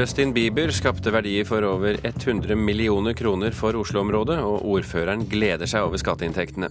[0.00, 5.84] Justin Bieber skapte verdier for over 100 millioner kroner for Oslo-området, og ordføreren gleder seg
[5.84, 6.70] over skatteinntektene.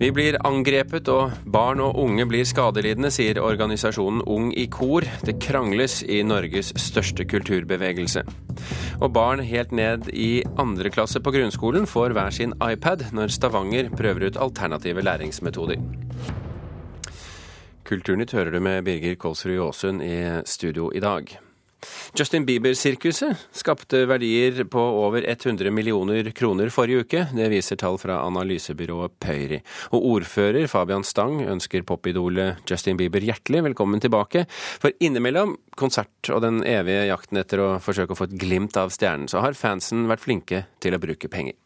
[0.00, 5.06] Vi blir angrepet og barn og unge blir skadelidende, sier organisasjonen Ung i kor.
[5.22, 8.24] Det krangles i Norges største kulturbevegelse.
[8.98, 13.92] Og barn helt ned i andre klasse på grunnskolen får hver sin iPad når Stavanger
[13.94, 15.78] prøver ut alternative læringsmetoder.
[17.86, 21.38] Kulturnytt hører du med Birger Kolsrud Aasund i studio i dag.
[22.18, 27.24] Justin Bieber-sirkuset skapte verdier på over 100 millioner kroner forrige uke.
[27.32, 29.62] Det viser tall fra analysebyrået Pøyri.
[29.96, 34.44] Og ordfører Fabian Stang ønsker popidolet Justin Bieber hjertelig velkommen tilbake.
[34.50, 38.92] For innimellom konsert og den evige jakten etter å forsøke å få et glimt av
[38.94, 41.56] stjernen, så har fansen vært flinke til å bruke penger.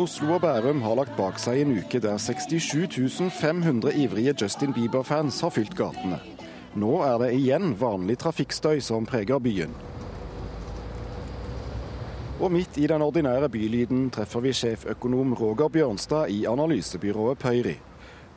[0.00, 5.42] Oslo og Bærum har lagt bak seg en uke der 67 500 ivrige Justin Bieber-fans
[5.44, 6.16] har fylt gatene.
[6.80, 9.74] Nå er det igjen vanlig trafikkstøy som preger byen.
[12.40, 17.76] Og midt i den ordinære bylyden treffer vi sjeføkonom Roger Bjørnstad i analysebyrået Pøyri.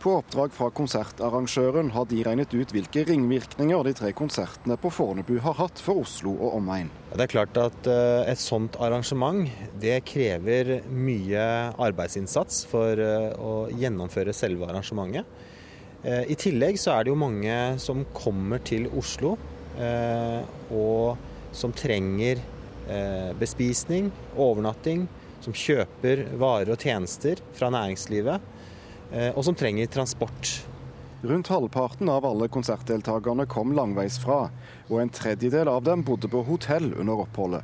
[0.03, 5.37] På oppdrag fra konsertarrangøren har de regnet ut hvilke ringvirkninger de tre konsertene på Fornebu
[5.45, 6.89] har hatt for Oslo og omegn.
[7.13, 9.47] Det er klart at eh, et sånt arrangement
[9.79, 11.45] det krever mye
[11.87, 15.23] arbeidsinnsats for eh, å gjennomføre selve arrangementet.
[16.03, 19.37] Eh, I tillegg så er det jo mange som kommer til Oslo
[19.73, 22.37] og som trenger
[23.39, 25.07] bespisning, overnatting,
[25.41, 28.52] som kjøper varer og tjenester fra næringslivet
[29.11, 30.53] og som trenger transport.
[31.23, 34.41] Rundt halvparten av alle konsertdeltakerne kom langveisfra,
[34.89, 37.63] og en tredjedel av dem bodde på hotell under oppholdet.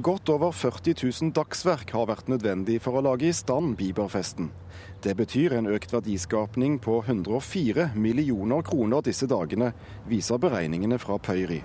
[0.00, 4.48] Godt over 40 000 dagsverk har vært nødvendig for å lage i stand Bieberfesten.
[5.04, 9.74] Det betyr en økt verdiskapning på 104 millioner kroner disse dagene,
[10.08, 11.60] viser beregningene fra Pøyri.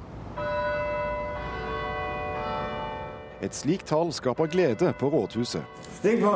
[3.40, 5.64] Et slikt tall skaper glede på rådhuset.
[6.02, 6.36] Stig på!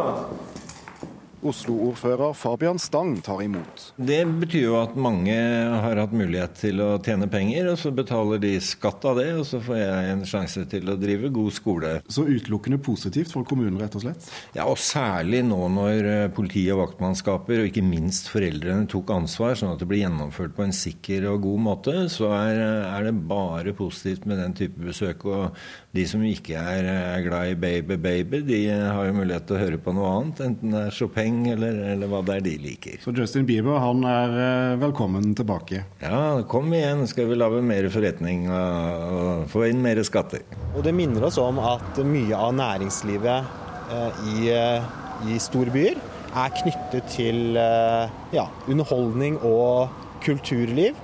[1.41, 3.87] Oslo-ordfører Fabian Stang tar imot.
[3.97, 8.41] Det betyr jo at mange har hatt mulighet til å tjene penger, og så betaler
[8.43, 11.93] de skatt av det, og så får jeg en sjanse til å drive god skole.
[12.11, 14.27] Så utelukkende positivt for kommunen, rett og slett?
[14.53, 19.57] Ja, og særlig nå når eh, politi og vaktmannskaper, og ikke minst foreldrene, tok ansvar,
[19.57, 23.15] sånn at det blir gjennomført på en sikker og god måte, så er, er det
[23.31, 25.25] bare positivt med den type besøk.
[25.25, 25.57] Og
[25.97, 26.85] de som ikke er,
[27.17, 30.45] er glad i Baby Baby, de har jo mulighet til å høre på noe annet,
[30.45, 32.99] enten det er Chopin gjeng, eller, eller, hva det er de liker.
[33.03, 35.83] Så Justin Bieber han er eh, velkommen tilbake?
[36.01, 40.43] Ja, kom igjen, skal vi lage mer forretning og, og få inn mer skatter.
[40.75, 43.53] Og Det minner oss om at mye av næringslivet
[43.91, 44.99] eh, i, store
[45.31, 45.99] i storbyer
[46.31, 49.91] er knyttet til eh, ja, underholdning og
[50.23, 50.97] kulturliv.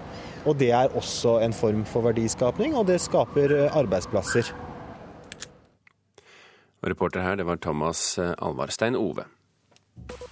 [0.48, 4.54] Og det er også en form for verdiskapning, og det skaper eh, arbeidsplasser.
[6.78, 9.26] Og reporter her, det var Thomas Alvarstein Ove.
[9.98, 10.27] you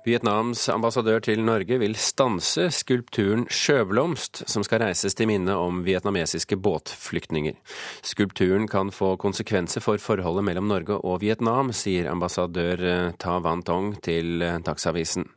[0.00, 6.56] Vietnams ambassadør til Norge vil stanse skulpturen Sjøblomst, som skal reises til minne om vietnamesiske
[6.56, 7.58] båtflyktninger.
[8.00, 13.60] Skulpturen kan få konsekvenser for forholdet mellom Norge og Vietnam, sier ambassadør eh, Ta Van
[13.66, 15.28] Tong til eh, Dagsavisen.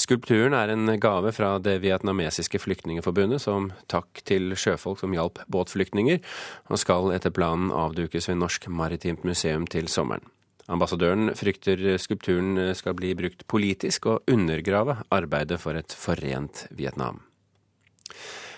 [0.00, 6.24] Skulpturen er en gave fra det vietnamesiske flyktningeforbundet som takk til sjøfolk som hjalp båtflyktninger,
[6.72, 10.24] og skal etter planen avdukes ved Norsk Maritimt Museum til sommeren.
[10.72, 17.22] Ambassadøren frykter skulpturen skal bli brukt politisk og undergrave arbeidet for et forent Vietnam.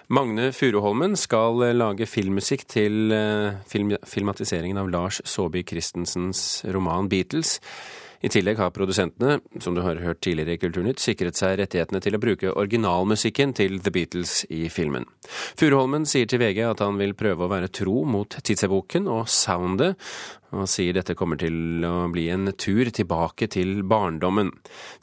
[0.08, 7.58] Magne Furuholmen skal lage filmmusikk til eh, film filmatiseringen av Lars Saabye Christensens roman 'Beatles'.
[8.18, 12.16] I tillegg har produsentene, som du har hørt tidligere i Kulturnytt, sikret seg rettighetene til
[12.16, 15.06] å bruke originalmusikken til The Beatles i filmen.
[15.58, 19.94] Furuholmen sier til VG at han vil prøve å være tro mot tidsepoken og soundet,
[20.50, 24.50] og sier dette kommer til å bli en tur tilbake til barndommen.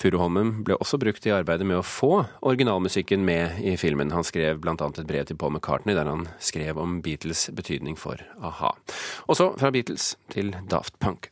[0.02, 4.12] Furuholmen ble også brukt i arbeidet med å få originalmusikken med i filmen.
[4.16, 4.76] Han skrev bl.a.
[4.76, 8.74] et brev til Paul McCartney der han skrev om Beatles' betydning for a-ha.
[9.30, 11.30] Og fra Beatles til Daft Punk.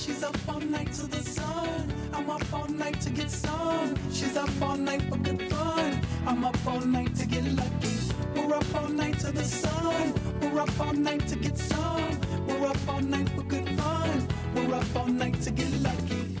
[0.00, 1.92] She's up all night to the sun.
[2.14, 3.94] I'm up all night to get some.
[4.10, 6.00] She's up all night for good fun.
[6.26, 7.96] I'm up all night to get lucky.
[8.34, 10.14] We're up all night to the sun.
[10.40, 12.18] We're up all night to get some.
[12.46, 14.26] We're up all night for good fun.
[14.54, 16.38] We're up all night to get lucky.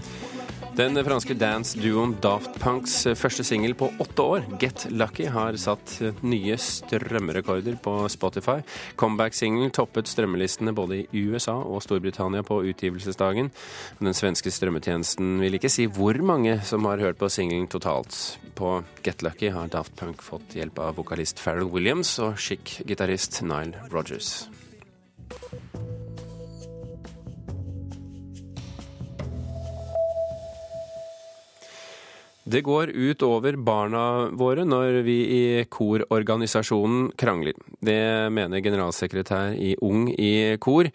[0.78, 6.56] Den franske dance-duoen Daft Punks første singel på åtte år, 'Get Lucky', har satt nye
[6.56, 8.60] strømmerekorder på Spotify.
[8.96, 13.50] Comeback-singelen toppet strømmelistene både i USA og Storbritannia på utgivelsesdagen.
[13.98, 18.38] Den svenske strømmetjenesten vil ikke si hvor mange som har hørt på singelen totalt.
[18.54, 23.74] På 'Get Lucky' har Daft Punk fått hjelp av vokalist Farrell Williams og chic-gitarist Nile
[23.90, 24.49] Rogers.
[32.50, 34.02] Det går ut over barna
[34.34, 37.54] våre når vi i kororganisasjonen krangler.
[37.78, 40.88] Det mener generalsekretær i Ung i kor.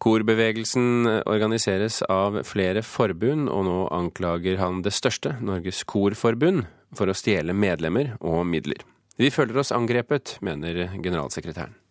[0.00, 6.64] Korbevegelsen organiseres av flere forbund, og nå anklager han det største, Norges Korforbund,
[6.96, 8.80] for å stjele medlemmer og midler.
[9.20, 11.81] Vi føler oss angrepet, mener generalsekretæren.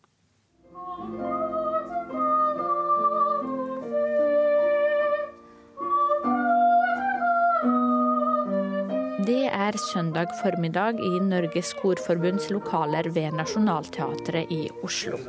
[9.22, 15.20] Det er søndag formiddag i Norges Korforbunds lokaler ved Nationaltheatret i Oslo.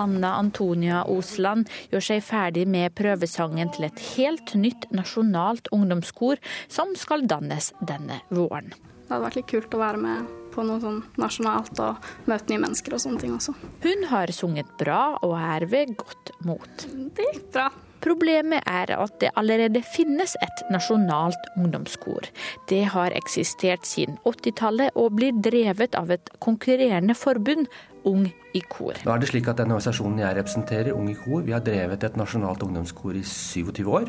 [0.00, 6.96] Anna Antonia Osland gjør seg ferdig med prøvesangen til et helt nytt nasjonalt ungdomskor som
[6.98, 8.72] skal dannes denne våren.
[8.74, 12.64] Det hadde vært litt kult å være med på noe sånn nasjonalt og møte nye
[12.64, 13.54] mennesker og sånne ting også.
[13.86, 16.88] Hun har sunget bra og er ved godt mot.
[16.90, 17.68] Det gikk bra.
[18.00, 22.30] Problemet er at det allerede finnes et nasjonalt ungdomskor.
[22.70, 27.68] Det har eksistert siden 80-tallet og blir drevet av et konkurrerende forbund,
[28.08, 28.22] Ung
[28.56, 28.96] i kor.
[29.04, 32.06] Nå er det slik at Den organisasjonen jeg representerer, Ung i kor, vi har drevet
[32.08, 34.08] et nasjonalt ungdomskor i 27 år.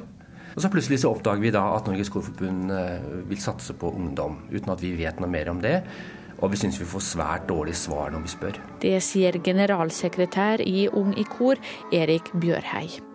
[0.55, 4.39] Og så plutselig så oppdager vi da at Norges Korforbund eh, vil satse på ungdom,
[4.51, 5.81] uten at vi vet noe mer om det.
[6.39, 8.63] Og vi syns vi får svært dårlige svar når vi spør.
[8.81, 11.59] Det sier generalsekretær i Ung i kor,
[11.91, 13.10] Erik Bjørhei.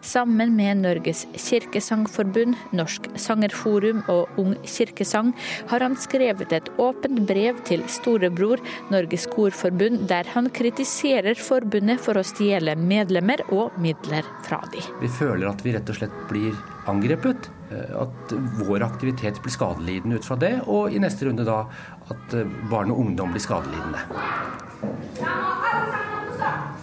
[0.00, 5.32] Sammen med Norges kirkesangforbund, Norsk sangerforum og Ung kirkesang
[5.70, 8.62] har han skrevet et åpent brev til storebror
[8.92, 14.82] Norges korforbund, der han kritiserer forbundet for å stjele medlemmer og midler fra de.
[15.02, 16.54] Vi føler at vi rett og slett blir
[16.90, 17.50] angrepet.
[17.70, 18.32] eh, At
[18.66, 21.64] vår aktivitet blir skadelidende ut fra det, og i neste runde da
[22.10, 24.00] at eh, barn og ungdom blir skadelidende.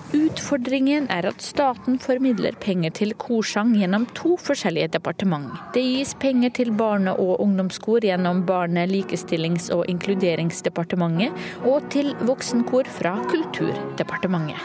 [0.09, 5.51] Utfordringen er at staten formidler penger til korsang gjennom to forskjellige departement.
[5.75, 11.29] Det gis penger til barne- og ungdomskor gjennom Barne-, likestillings- og inkluderingsdepartementet,
[11.61, 14.57] og til voksenkor fra Kulturdepartementet.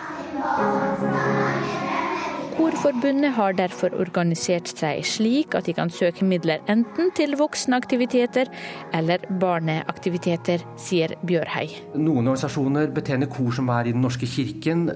[2.54, 8.50] Korforbundet har derfor organisert seg slik at de kan søke midler enten til voksenaktiviteter
[8.94, 11.66] eller barneaktiviteter, sier Bjørhei.
[11.96, 14.86] Noen organisasjoner betjener kor som er i Den norske kirken.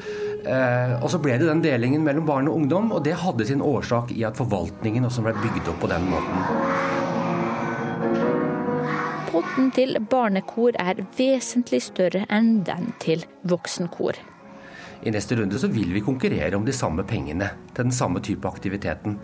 [0.46, 3.64] Eh, og så ble det den delingen mellom barn og ungdom, og det hadde sin
[3.64, 6.46] årsak i at forvaltningen også ble bygd opp på den måten.
[9.28, 14.14] Potten til barnekor er vesentlig større enn den til voksenkor.
[15.02, 18.48] I neste runde så vil vi konkurrere om de samme pengene til den samme type
[18.48, 19.18] aktiviteten.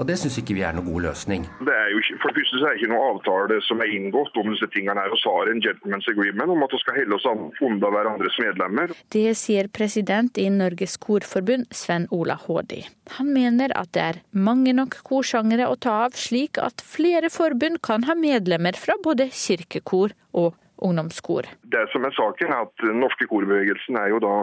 [0.00, 1.44] Og det syns ikke vi er noen god løsning.
[1.60, 3.92] Det er jo ikke, for det første så er det ikke noen avtale som er
[3.94, 5.12] inngått om disse tingene her.
[5.14, 7.28] Og så har en gentleman's agreement om at vi skal holde oss
[7.68, 8.94] unna hverandres medlemmer.
[9.14, 12.80] Det sier president i Norges Korforbund, Sven Ola Hådi.
[13.18, 17.82] Han mener at det er mange nok korsangere å ta av, slik at flere forbund
[17.86, 21.44] kan ha medlemmer fra både kirkekor og ungdomskor.
[21.70, 24.34] Det som er saken er at den norske korbevegelsen er jo da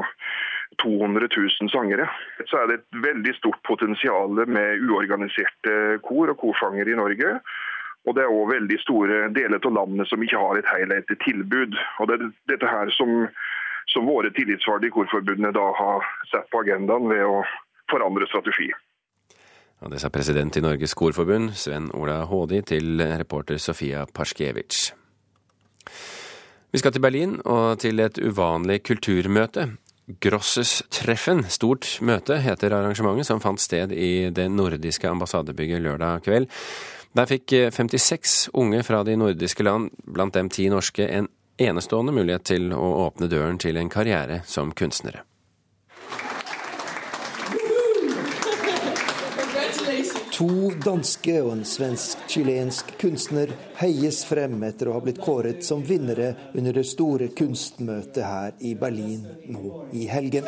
[0.83, 2.09] 200 000 sangere.
[2.45, 7.37] Så er det et veldig stort potensial med uorganiserte kor og korsangere i Norge.
[8.07, 11.77] Og det er òg veldig store deler av landet som ikke har et helhetlig tilbud.
[11.99, 13.25] Og det er dette her som,
[13.91, 17.41] som våre tillitsvalgte i Korforbundet da har satt på agendaen ved å
[17.91, 18.69] forandre strategi.
[19.83, 24.87] Og det sa president i Norges Korforbund, Sven Ola Hådi, til reporter Sofia Parskevic.
[26.71, 29.67] Vi skal til Berlin og til et uvanlig kulturmøte.
[30.07, 36.47] Grosses-treffen, stort møte, heter arrangementet, som fant sted i det nordiske ambassadebygget lørdag kveld.
[37.17, 41.27] Der fikk 56 unge fra de nordiske land, blant dem ti norske, en
[41.59, 45.25] enestående mulighet til å åpne døren til en karriere som kunstnere.
[50.37, 56.27] To danske og en svensk-chilensk kunstner heies frem etter å ha blitt kåret som vinnere
[56.53, 60.45] under det store kunstmøtet her i Berlin nå i helgen.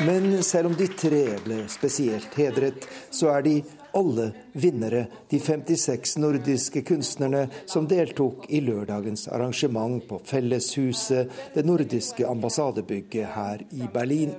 [0.00, 3.56] Men selv om de tre ble spesielt hedret, så er de
[3.98, 12.24] alle vinnere, de 56 nordiske kunstnerne som deltok i lørdagens arrangement på Felleshuset, det nordiske
[12.24, 14.38] ambassadebygget her i Berlin.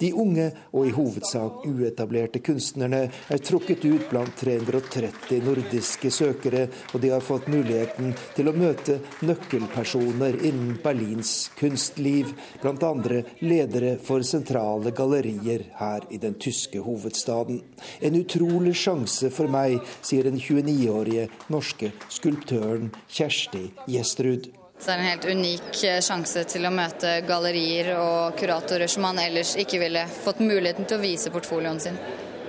[0.00, 3.02] De unge og i hovedsak uetablerte kunstnerne
[3.32, 8.98] er trukket ut blant 330 nordiske søkere, og de har fått muligheten til å møte
[9.26, 12.92] nøkkelpersoner innen Berlins kunstliv, bl.a.
[13.42, 17.62] ledere for sentrale gallerier her i den tyske hovedstaden.
[18.00, 23.68] En utrolig sjanse for meg, sier den 29-årige norske skulptøren Kjersti
[24.82, 24.86] Gjestrud.
[24.86, 29.18] Det er en helt unik eh, sjanse til å møte gallerier og kuratorer som man
[29.18, 31.98] ellers ikke ville fått muligheten til å vise portfolioen sin.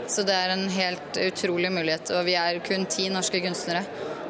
[0.08, 2.12] Så det er en helt utrolig mulighet.
[2.12, 3.84] Og vi er kun ti norske kunstnere.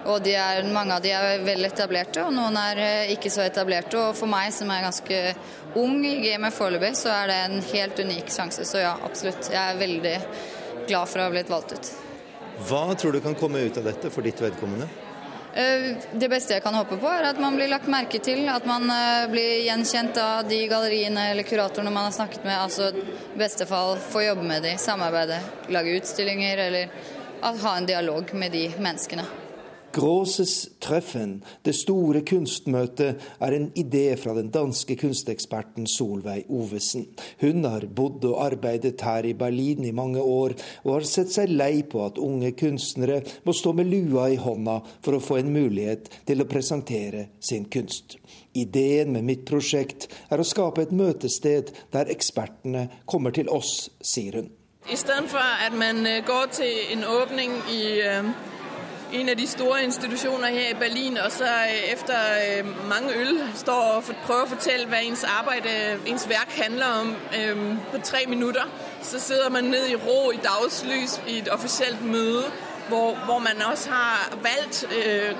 [0.06, 3.98] Og er, mange av de er vel etablerte, og noen er eh, ikke så etablerte.
[3.98, 5.22] Og for meg som er ganske
[5.80, 8.68] ung i gamet foreløpig, så er det en helt unik sjanse.
[8.68, 9.48] Så ja, absolutt.
[9.48, 10.18] Jeg er veldig
[10.90, 11.94] glad for å ha blitt valgt ut.
[12.68, 14.92] Hva tror du kan komme ut av dette for ditt vedkommende?
[15.56, 18.48] Eh, det beste jeg kan håpe på, er at man blir lagt merke til.
[18.50, 22.58] At man eh, blir gjenkjent av de galleriene eller kuratorene man har snakket med.
[22.58, 25.40] Altså i beste fall få jobbe med de, samarbeide,
[25.74, 27.00] lage utstillinger eller
[27.44, 29.43] ha en dialog med de menneskene.
[29.94, 37.06] Gråses Treffen, det store kunstmøtet, er en idé fra den danske kunsteksperten Solveig Ovesen.
[37.44, 41.54] Hun har bodd og arbeidet her i Berlin i mange år, og har sett seg
[41.54, 45.54] lei på at unge kunstnere må stå med lua i hånda for å få en
[45.54, 48.18] mulighet til å presentere sin kunst.
[48.58, 54.42] Ideen med mitt prosjekt er å skape et møtested der ekspertene kommer til oss, sier
[54.42, 54.50] hun.
[54.90, 54.98] I
[55.30, 58.26] for at man øh, går til en åpning i øh,
[59.14, 63.40] en av de store institusjoner her i Berlin, og så øh, efter øh, mange øl
[63.56, 67.16] står og prøver å fortelle hva ens arbeid, øh, ens verk handler om
[67.92, 68.66] på tre minutter.
[69.02, 72.50] Så sitter man ned i ro i dagslys i et offisielt møte,
[72.88, 74.86] hvor, hvor man også har valgt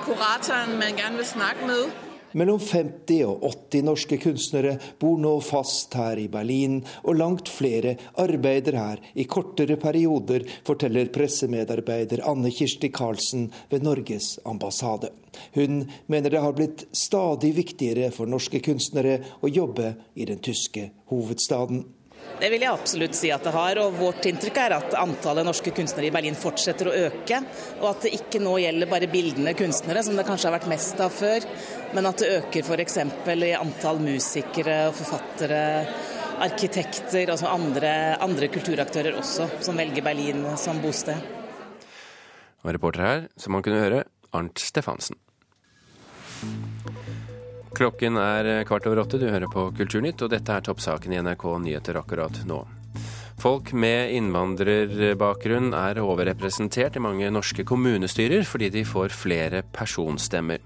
[0.04, 2.03] kuratoren man gjerne vil snakke med.
[2.34, 7.94] Mellom 50 og 80 norske kunstnere bor nå fast her i Berlin, og langt flere
[8.18, 15.12] arbeider her i kortere perioder, forteller pressemedarbeider Anne Kirsti Karlsen ved Norges ambassade.
[15.54, 20.90] Hun mener det har blitt stadig viktigere for norske kunstnere å jobbe i den tyske
[21.14, 21.84] hovedstaden.
[22.40, 23.78] Det vil jeg absolutt si at det har.
[23.80, 27.40] og Vårt inntrykk er at antallet norske kunstnere i Berlin fortsetter å øke.
[27.80, 31.00] Og at det ikke nå gjelder bare bildende kunstnere, som det kanskje har vært mest
[31.04, 31.46] av før.
[31.94, 32.98] Men at det øker f.eks.
[32.98, 35.62] i antall musikere og forfattere,
[36.44, 41.30] arkitekter, og andre, andre kulturaktører også, som velger Berlin som bosted.
[42.64, 45.20] Og reporter her, som man kunne høre, Arnt Stefansen.
[47.74, 51.44] Klokken er kvart over åtte, du hører på Kulturnytt, og dette er toppsaken i NRK
[51.64, 52.60] Nyheter akkurat nå.
[53.42, 60.62] Folk med innvandrerbakgrunn er overrepresentert i mange norske kommunestyrer fordi de får flere personstemmer.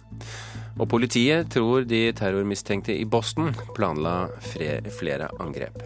[0.78, 5.80] Og politiet tror de terrormistenkte i Boston planla flere angrep.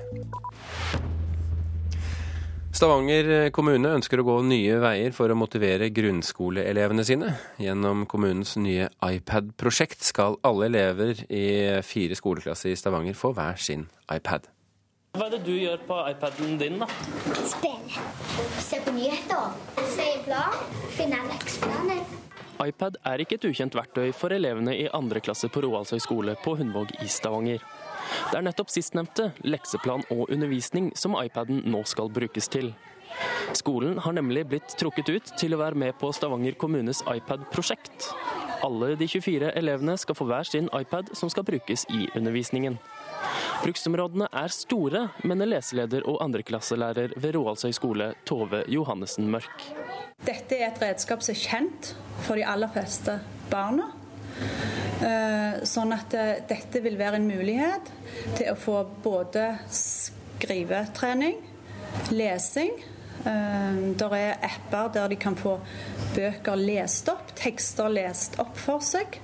[2.72, 7.34] Stavanger kommune ønsker å gå nye veier for å motivere grunnskoleelevene sine.
[7.60, 11.44] Gjennom kommunens nye iPad-prosjekt skal alle elever i
[11.84, 14.48] fire skoleklasser i Stavanger få hver sin iPad.
[15.12, 16.88] Hva er det du gjør på iPaden din, da?
[17.44, 18.08] Spille.
[18.64, 19.52] Se på nyheter.
[19.92, 20.56] Se i plan.
[20.96, 22.00] Finne lekseplaner.
[22.62, 26.56] iPad er ikke et ukjent verktøy for elevene i andre klasse på Roaldshøy skole på
[26.56, 27.60] Hundvåg i Stavanger.
[28.30, 32.72] Det er nettopp sistnevnte, lekseplan og undervisning, som iPaden nå skal brukes til.
[33.52, 38.08] Skolen har nemlig blitt trukket ut til å være med på Stavanger kommunes iPad-prosjekt.
[38.62, 42.78] Alle de 24 elevene skal få hver sin iPad som skal brukes i undervisningen.
[43.62, 49.66] Bruksområdene er store, mener leseleder og andreklasselærer ved Roaldsøy skole, Tove Johannessen Mørk.
[50.22, 51.92] Dette er et redskap som er kjent
[52.26, 53.18] for de aller fleste
[53.50, 53.90] barna.
[55.02, 57.90] Eh, sånn at eh, dette vil være en mulighet
[58.36, 61.40] til å få både skrivetrening,
[62.14, 62.74] lesing.
[63.22, 65.52] Der det er apper der de kan få
[66.16, 69.20] bøker lest opp, tekster lest opp for seg.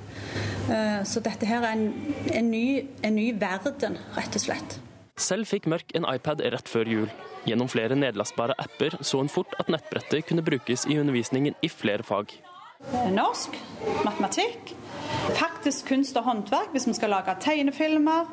[1.08, 1.88] Så dette her er en,
[2.30, 4.76] en, ny, en ny verden, rett og slett.
[5.18, 7.08] Selv fikk Mørk en iPad rett før jul.
[7.48, 12.06] Gjennom flere nedlastbare apper så hun fort at nettbrettet kunne brukes i undervisningen i flere
[12.06, 12.36] fag.
[12.86, 13.56] Norsk,
[14.06, 14.70] matematikk,
[15.34, 18.30] faktisk kunst og håndverk hvis vi skal lage tegnefilmer.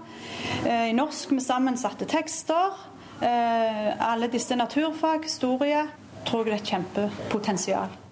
[0.67, 2.77] Eh, I norsk med sammensatte tekster.
[3.25, 5.87] Eh, alle disse naturfag, historie.
[6.25, 8.04] Tror jeg det er et kjempepotensial.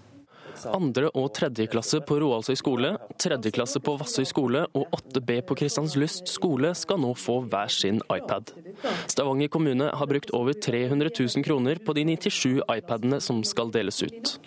[0.72, 6.74] Andre- og tredjeklasse på Roaldsøy skole, tredjeklasse på Vassøy skole og 8B på Kristianslyst skole
[6.78, 8.54] skal nå få hver sin iPad.
[9.12, 14.02] Stavanger kommune har brukt over 300 000 kroner på de 97 iPadene som skal deles
[14.04, 14.38] ut.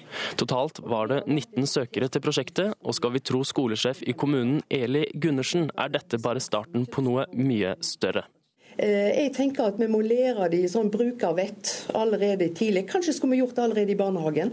[0.40, 5.06] Totalt var det 19 søkere til prosjektet, og skal vi tro skolesjef i kommunen Eli
[5.14, 8.26] Gundersen, er dette bare starten på noe mye større.
[8.76, 12.85] Eh, jeg tenker at vi må lære de sånn brukervett allerede tidlig.
[12.90, 14.52] Kanskje skulle vi gjort det allerede i barnehagen.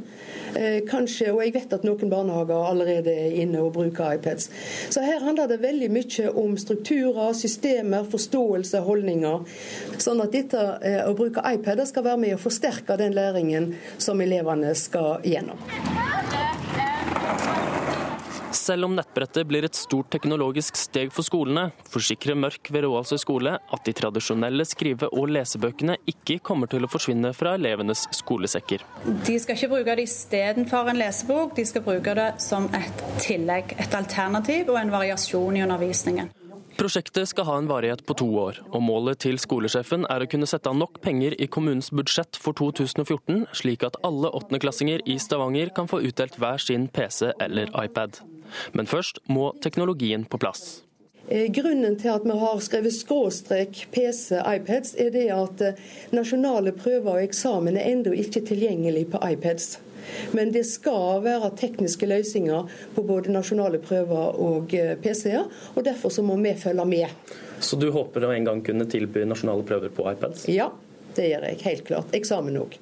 [0.56, 4.50] Eh, kanskje, og jeg vet at noen barnehager allerede er inne og bruker iPads.
[4.94, 9.44] Så her handler det veldig mye om strukturer, systemer, forståelse, holdninger.
[10.00, 14.24] Sånn at dette eh, å bruke iPader skal være med å forsterke den læringen som
[14.24, 15.60] elevene skal gjennom.
[18.54, 23.56] Selv om nettbrettet blir et stort teknologisk steg for skolene, forsikrer Mørk ved Roaldsøy skole
[23.58, 28.86] at de tradisjonelle skrive- og lesebøkene ikke kommer til å forsvinne fra elevenes skolesekker.
[29.26, 33.74] De skal ikke bruke det istedenfor en lesebok, de skal bruke det som et tillegg,
[33.82, 36.30] et alternativ og en variasjon i undervisningen.
[36.74, 40.48] Prosjektet skal ha en varighet på to år, og målet til skolesjefen er å kunne
[40.50, 45.70] sette av nok penger i kommunens budsjett for 2014, slik at alle åttendeklassinger i Stavanger
[45.78, 48.18] kan få utdelt hver sin PC eller iPad.
[48.74, 50.82] Men først må teknologien på plass.
[51.30, 55.80] Eh, grunnen til at vi har skrevet skråstrek PC iPads, er det at eh,
[56.12, 59.78] nasjonale prøver og eksamen er ennå ikke tilgjengelig på iPads.
[60.38, 66.14] Men det skal være tekniske løsninger på både nasjonale prøver og eh, PC-er, og derfor
[66.14, 67.36] så må vi følge med.
[67.64, 70.48] Så du håper å en gang kunne tilby nasjonale prøver på iPads?
[70.52, 70.72] Ja,
[71.16, 72.16] det gjør jeg helt klart.
[72.18, 72.80] Eksamen òg.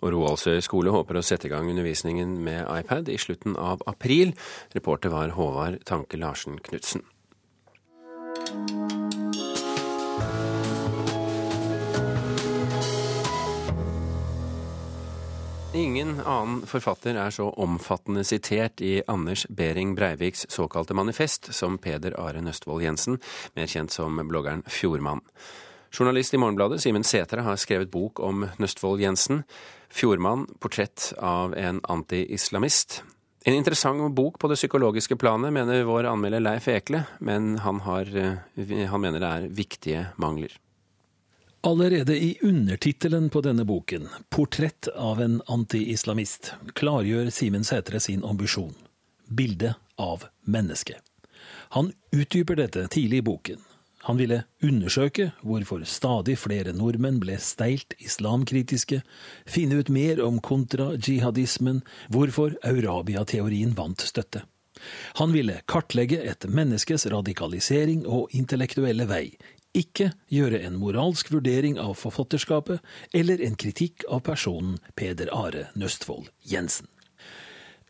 [0.00, 4.32] Og Roaldsøy skole håper å sette i gang undervisningen med iPad i slutten av april.
[4.76, 7.04] Reporter var Håvard Tanke Larsen Knutsen.
[15.80, 22.12] Ingen annen forfatter er så omfattende sitert i Anders Behring Breiviks såkalte manifest som Peder
[22.20, 23.16] Are Nøstvold Jensen,
[23.56, 25.22] mer kjent som bloggeren Fjordmann.
[25.88, 29.40] Journalist i Morgenbladet, Simen Sætre, har skrevet bok om Nøstvold Jensen.
[29.88, 33.00] 'Fjordmann portrett av en anti-islamist'.
[33.48, 38.04] En interessant bok på det psykologiske planet, mener vår anmelder Leif Ekle, men han, har,
[38.04, 40.52] eh, han mener det er viktige mangler.
[41.62, 48.72] Allerede i undertittelen på denne boken, 'Portrett av en anti-islamist', klargjør Simen Sætre sin ambisjon.
[49.28, 50.96] Bildet av mennesket.
[51.76, 53.60] Han utdyper dette tidlig i boken.
[54.08, 59.02] Han ville undersøke hvorfor stadig flere nordmenn ble steilt islamkritiske,
[59.44, 64.46] finne ut mer om kontra-jihadismen, hvorfor Eurabia-teorien vant støtte.
[65.20, 69.26] Han ville kartlegge et menneskes radikalisering og intellektuelle vei,
[69.76, 72.80] ikke gjøre en moralsk vurdering av forfatterskapet
[73.16, 76.88] eller en kritikk av personen Peder Are Nøstfold Jensen.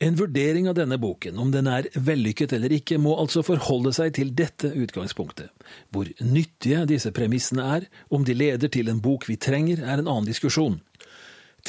[0.00, 4.14] En vurdering av denne boken, om den er vellykket eller ikke, må altså forholde seg
[4.16, 5.50] til dette utgangspunktet.
[5.92, 10.08] Hvor nyttige disse premissene er, om de leder til en bok vi trenger, er en
[10.08, 10.78] annen diskusjon.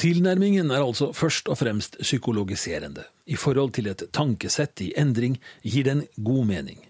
[0.00, 3.04] Tilnærmingen er altså først og fremst psykologiserende.
[3.28, 6.80] I forhold til et tankesett i endring gir den god mening.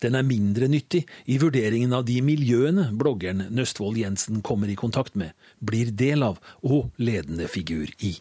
[0.00, 5.16] Den er mindre nyttig i vurderingen av de miljøene bloggeren Nøstvold Jensen kommer i kontakt
[5.18, 8.16] med, blir del av og ledende figur i.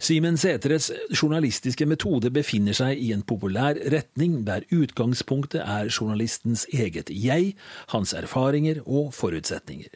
[0.00, 7.10] Simen Sætres journalistiske metode befinner seg i en populær retning der utgangspunktet er journalistens eget
[7.10, 7.54] jeg,
[7.92, 9.90] hans erfaringer og forutsetninger.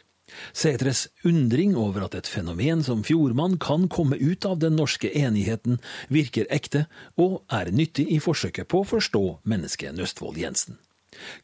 [0.52, 5.80] Sætres undring over at et fenomen som Fjordmann kan komme ut av den norske enigheten,
[6.08, 6.86] virker ekte
[7.20, 10.78] og er nyttig i forsøket på å forstå mennesket Nøstvold Jensen.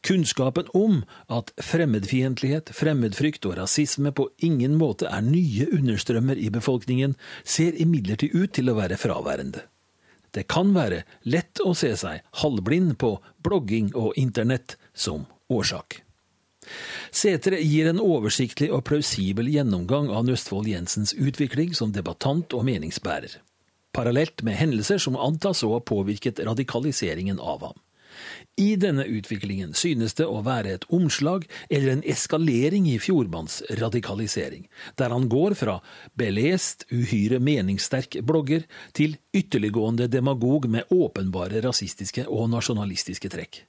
[0.03, 1.01] Kunnskapen om
[1.31, 8.35] at fremmedfiendtlighet, fremmedfrykt og rasisme på ingen måte er nye understrømmer i befolkningen, ser imidlertid
[8.35, 9.65] ut til å være fraværende.
[10.31, 16.01] Det kan være lett å se seg halvblind på blogging og internett som årsak.
[17.11, 23.37] Sætre gir en oversiktlig og plausibel gjennomgang av Nøstfold Jensens utvikling som debattant og meningsbærer,
[23.95, 27.79] parallelt med hendelser som antas å ha påvirket radikaliseringen av ham.
[28.59, 34.67] I denne utviklingen synes det å være et omslag eller en eskalering i Fjordmanns radikalisering,
[34.99, 35.79] der han går fra
[36.19, 43.63] belest, uhyre meningssterk blogger til ytterliggående demagog med åpenbare rasistiske og nasjonalistiske trekk.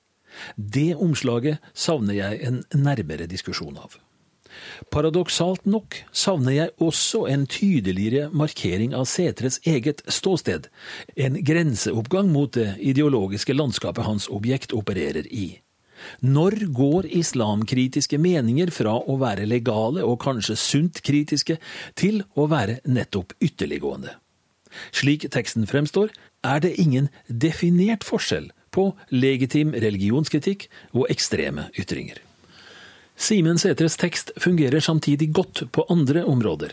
[0.56, 3.98] Det omslaget savner jeg en nærmere diskusjon av.
[4.92, 10.68] Paradoksalt nok savner jeg også en tydeligere markering av Setres eget ståsted,
[11.16, 15.62] en grenseoppgang mot det ideologiske landskapet hans objekt opererer i.
[16.20, 21.58] Når går islamkritiske meninger fra å være legale og kanskje sunt kritiske
[21.98, 24.16] til å være nettopp ytterliggående?
[24.90, 26.10] Slik teksten fremstår,
[26.42, 32.20] er det ingen definert forskjell på legitim religionskritikk og ekstreme ytringer.
[33.22, 36.72] Simen Sætres tekst fungerer samtidig godt på andre områder.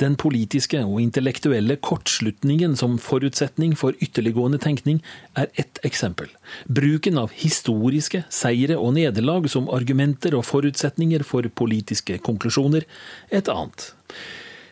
[0.00, 4.98] Den politiske og intellektuelle kortslutningen som forutsetning for ytterliggående tenkning
[5.36, 6.28] er ett eksempel.
[6.68, 12.84] Bruken av historiske seire og nederlag som argumenter og forutsetninger for politiske konklusjoner
[13.30, 13.92] et annet.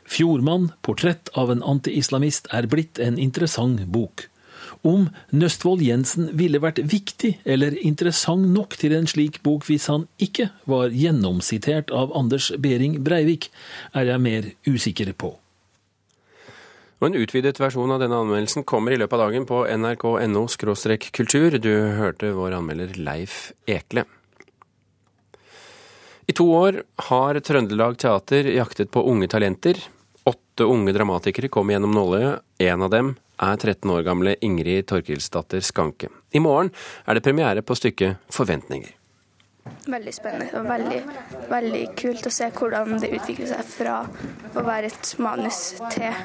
[0.04, 4.28] Fjordmann, portrett av en antiislamist, er blitt en interessant bok.
[4.84, 10.04] Om Nøstvold Jensen ville vært viktig eller interessant nok til en slik bok hvis han
[10.20, 13.48] ikke var gjennomsitert av Anders Behring Breivik,
[13.96, 15.32] er jeg mer usikker på.
[17.00, 20.44] Og En utvidet versjon av denne anmeldelsen kommer i løpet av dagen på nrk.no
[21.16, 21.58] kultur.
[21.58, 24.04] Du hørte vår anmelder Leif Ekle.
[26.28, 29.80] I to år har Trøndelag Teater jaktet på unge talenter.
[30.24, 32.40] Åtte unge dramatikere kom gjennom nåløyet.
[32.64, 36.08] En av dem er 13 år gamle Ingrid Torkilsdatter Skanke.
[36.32, 36.70] I morgen
[37.06, 38.92] er det premiere på stykket Forventninger.
[39.88, 40.98] Veldig spennende og veldig,
[41.48, 44.02] veldig kult å se hvordan det utvikler seg fra
[44.54, 45.60] å være et manus
[45.94, 46.18] til,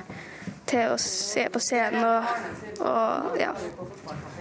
[0.68, 2.34] til å se på scenen og,
[2.84, 3.54] og ja.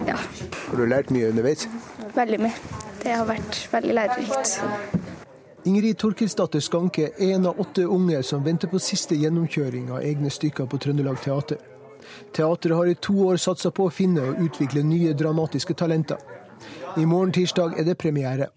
[0.07, 0.17] ja.
[0.19, 1.67] Har du lært mye underveis?
[2.15, 2.75] Veldig mye.
[2.99, 5.07] Det har vært veldig lærerikt.
[5.69, 10.31] Ingrid Torkilsdatter Skanke er en av åtte unge som venter på siste gjennomkjøring av egne
[10.31, 11.59] stykker på Trøndelag Teater.
[12.33, 16.17] Teatret har i to år satsa på å finne og utvikle nye dramatiske talenter.
[16.97, 18.49] I morgen tirsdag er det premiere.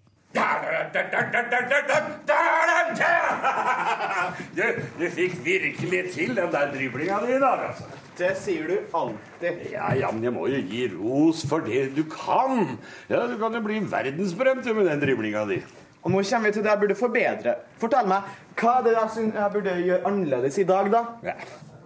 [4.53, 4.63] Du,
[4.99, 7.87] du fikk virkelig til den der driblinga di i dag, altså.
[8.17, 9.63] Det sier du alltid.
[9.71, 12.75] Ja, ja, men jeg må jo gi ros for det du kan.
[13.09, 15.63] Ja, Du kan jo bli verdensberømt med den driblinga di.
[16.03, 17.55] Og nå kommer vi til det jeg burde forbedre.
[17.81, 18.25] Fortell meg,
[18.59, 21.03] hva er det jeg, synes jeg burde gjøre annerledes i dag, da?
[21.23, 21.35] Ja.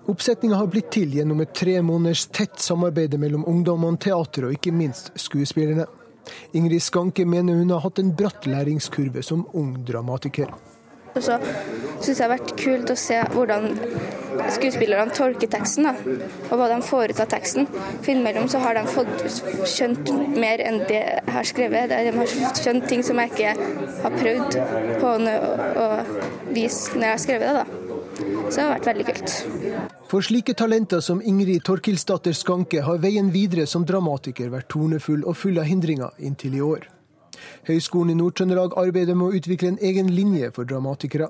[0.08, 4.72] Oppsetninga har blitt til gjennom et tre måneders tett samarbeid mellom ungdommene, teateret og ikke
[4.72, 5.84] minst skuespillerne.
[6.56, 10.54] Ingrid Skanke mener hun har hatt en bratt læringskurve som ung dramatiker.
[11.18, 13.68] Og så syns jeg det har vært kult å se hvordan
[14.54, 16.20] skuespillerne tolker teksten, da,
[16.52, 17.68] og hva de får ut av teksten.
[17.74, 19.26] For innimellom så har de fått
[19.68, 21.92] skjønt mer enn det jeg har skrevet.
[21.92, 23.58] De har skjønt ting som jeg ikke
[24.06, 24.62] har prøvd
[25.02, 25.90] på å
[26.54, 27.66] vise når jeg har skrevet det.
[27.66, 27.87] da.
[28.18, 29.34] Så det har vært veldig kult.
[30.10, 35.38] For slike talenter som Ingrid Torkilsdatter Skanke har veien videre som dramatiker vært tornefull og
[35.38, 36.88] full av hindringer inntil i år.
[37.68, 41.30] Høgskolen i Nord-Trøndelag arbeider med å utvikle en egen linje for dramatikere.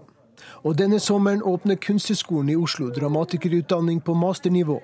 [0.64, 4.80] Og denne sommeren åpner Kunsthøgskolen i Oslo dramatikerutdanning på masternivå.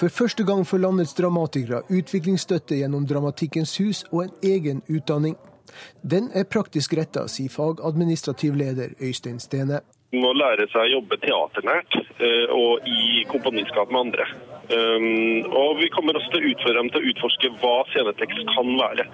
[0.00, 5.36] For første gang får landets dramatikere utviklingsstøtte gjennom Dramatikkens hus og en egen utdanning.
[6.00, 9.82] Den er praktisk retta, sier fagadministrativ leder Øystein Stene
[10.16, 14.28] må lære seg å jobbe teaternært eh, og i kompaniskap med andre.
[14.68, 18.72] Um, og vi kommer også til å utføre dem til å utforske hva scenetekst kan
[18.76, 19.06] være.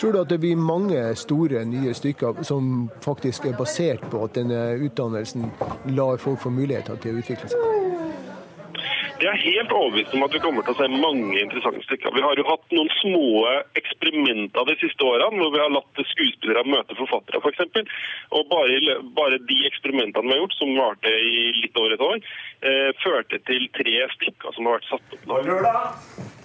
[0.00, 4.36] Tror du at det blir mange store, nye stykker som faktisk er basert på at
[4.36, 5.48] denne utdannelsen
[5.96, 7.79] lar folk få muligheter til å utvikle seg?
[9.20, 12.14] Jeg er helt overbevist om at vi kommer til å se mange interessante stykker.
[12.16, 13.26] Vi har jo hatt noen små
[13.76, 17.60] eksperimenter de siste årene, hvor vi har latt skuespillere møte forfattere, f.eks.
[17.60, 22.06] For og bare, bare, de eksperimentene vi har gjort, som varte i litt over et
[22.06, 22.20] år,
[22.64, 25.42] eh, førte til tre stykker som har vært satt opp nå.
[25.50, 26.39] Lørdag.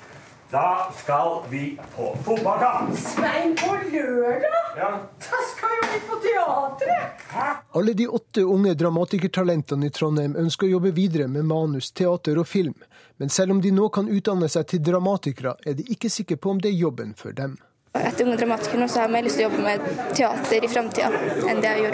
[0.56, 2.98] Da skal vi på fotballkamp.
[2.98, 4.52] Svein, på lørdag?
[4.78, 5.00] Ja.
[5.20, 7.65] Da skal jo vi på teatret!
[7.72, 12.48] Alle de åtte unge dramatikertalentene i Trondheim ønsker å jobbe videre med manus, teater og
[12.48, 12.78] film.
[13.20, 16.56] Men selv om de nå kan utdanne seg til dramatikere, er de ikke sikre på
[16.56, 17.58] om det er jobben for dem.
[17.96, 19.86] Etter Unge Dramatikere nå så har jeg mer lyst til å jobbe med
[20.18, 21.10] teater i framtida
[21.48, 21.94] enn det jeg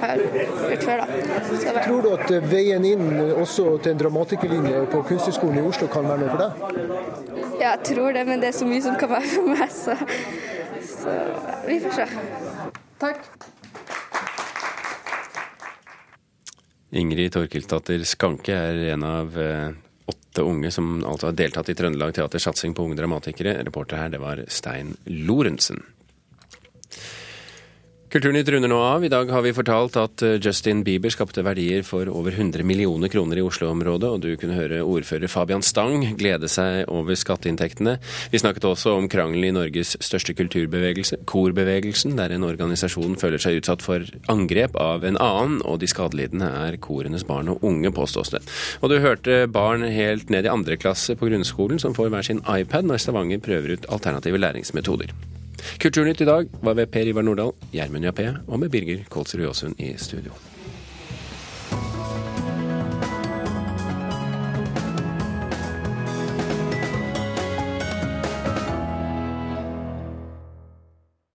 [0.00, 0.22] har
[0.70, 1.02] gjort før.
[1.02, 1.84] da.
[1.84, 6.24] Tror du at veien inn også til en dramatikerlinje på Kunsthøgskolen i Oslo kan være
[6.24, 6.52] noe for deg?
[7.60, 9.96] Ja, jeg tror det, men det er så mye som kan være for meg, så,
[10.88, 11.18] så
[11.68, 12.08] vi får se.
[13.04, 13.26] Takk.
[16.94, 19.72] Ingrid Torkildtatter Skanke er en av eh,
[20.34, 23.62] åtte unge som altså har deltatt i Trøndelag Teaters satsing på unge dramatikere.
[23.62, 25.84] Reporter her, det var Stein Lorentzen.
[28.14, 29.02] Kulturnytt runder nå av.
[29.02, 33.10] I dag har vi fortalt at eh, Justin Bieber skapte verdier for over 100 millioner
[33.10, 37.96] kroner i Oslo-området, og du kunne høre ordfører Fabian Stang glede seg over skatteinntektene.
[38.30, 43.58] Vi snakket også om krangelen i Norges største kulturbevegelse, korbevegelsen, der en organisasjon føler seg
[43.58, 48.30] utsatt for angrep av en annen, og de skadelidende er korenes barn og unge, påstås
[48.38, 48.44] det.
[48.78, 52.46] Og du hørte barn helt ned i andre klasse på grunnskolen som får hver sin
[52.46, 55.18] iPad når Stavanger prøver ut alternative læringsmetoder.
[55.82, 59.80] Kulturnytt i dag var ved Per Ivar Nordahl, Gjermund Jappé og med Birger Kolsrud Jåsund
[59.80, 60.32] i studio.